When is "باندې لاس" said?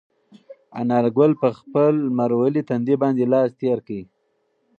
3.01-3.49